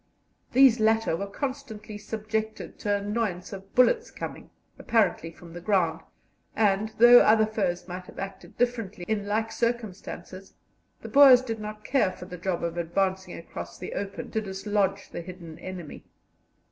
These 0.51 0.79
latter 0.79 1.15
were 1.15 1.27
constantly 1.27 1.95
subjected 1.99 2.79
to 2.79 2.87
the 2.87 2.95
annoyance 2.97 3.53
of 3.53 3.75
bullets 3.75 4.09
coming, 4.09 4.49
apparently, 4.79 5.29
from 5.29 5.53
the 5.53 5.61
ground, 5.61 6.01
and, 6.55 6.91
though 6.97 7.19
other 7.19 7.45
foes 7.45 7.87
might 7.87 8.07
have 8.07 8.17
acted 8.17 8.57
differently 8.57 9.05
in 9.07 9.27
like 9.27 9.51
circumstances, 9.51 10.55
the 11.03 11.07
Boers 11.09 11.43
did 11.43 11.59
not 11.59 11.83
care 11.83 12.11
for 12.11 12.25
the 12.25 12.39
job 12.39 12.63
of 12.63 12.77
advancing 12.77 13.37
across 13.37 13.77
the 13.77 13.93
open 13.93 14.31
to 14.31 14.41
dislodge 14.41 15.09
the 15.11 15.21
hidden 15.21 15.59
enemy. 15.59 16.03